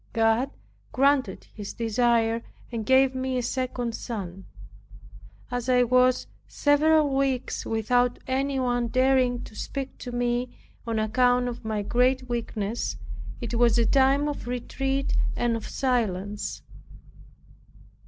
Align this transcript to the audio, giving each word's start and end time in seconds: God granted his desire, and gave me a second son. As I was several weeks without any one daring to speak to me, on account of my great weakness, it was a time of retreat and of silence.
God 0.13 0.49
granted 0.91 1.43
his 1.53 1.73
desire, 1.75 2.41
and 2.71 2.87
gave 2.87 3.13
me 3.13 3.37
a 3.37 3.43
second 3.43 3.93
son. 3.93 4.47
As 5.51 5.69
I 5.69 5.83
was 5.83 6.25
several 6.47 7.15
weeks 7.15 7.67
without 7.67 8.17
any 8.25 8.59
one 8.59 8.87
daring 8.87 9.43
to 9.43 9.55
speak 9.55 9.99
to 9.99 10.11
me, 10.11 10.57
on 10.87 10.97
account 10.97 11.47
of 11.47 11.63
my 11.63 11.83
great 11.83 12.27
weakness, 12.27 12.97
it 13.41 13.53
was 13.53 13.77
a 13.77 13.85
time 13.85 14.27
of 14.27 14.47
retreat 14.47 15.15
and 15.35 15.55
of 15.55 15.67
silence. 15.67 16.63